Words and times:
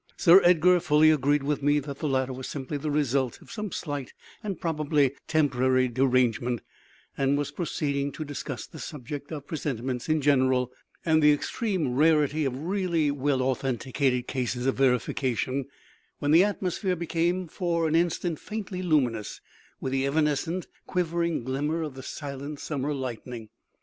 Sir 0.17 0.41
Edgar 0.43 0.79
fully 0.79 1.11
agreed 1.11 1.43
with 1.43 1.61
me 1.61 1.77
that 1.77 1.99
the 1.99 2.07
latter 2.07 2.33
was 2.33 2.47
simply 2.47 2.75
the 2.79 2.89
result 2.89 3.39
of 3.39 3.51
some 3.51 3.71
slight 3.71 4.13
and 4.43 4.59
probably 4.59 5.11
temporary 5.27 5.87
derangement, 5.89 6.61
and 7.15 7.37
was 7.37 7.51
proceeding 7.51 8.11
to 8.13 8.25
discuss 8.25 8.65
the 8.65 8.79
subject 8.79 9.31
of 9.31 9.45
presentiments 9.45 10.09
in 10.09 10.19
general, 10.19 10.71
and 11.05 11.21
the 11.21 11.31
extreme 11.31 11.93
rarity 11.93 12.45
of 12.45 12.57
really 12.63 13.11
well 13.11 13.43
authenticated 13.43 14.27
cases 14.27 14.65
of 14.65 14.73
verification, 14.73 15.65
when 16.17 16.31
the 16.31 16.43
atmosphere 16.43 16.95
became 16.95 17.47
for 17.47 17.87
an 17.87 17.93
instant 17.95 18.39
faintly 18.39 18.81
luminous 18.81 19.39
with 19.79 19.91
the 19.91 20.07
evanescent, 20.07 20.65
quivering 20.87 21.43
glimmer 21.43 21.83
of 21.83 21.93
the 21.93 22.01
silent, 22.01 22.59
summer 22.59 22.91
lightning. 22.91 23.49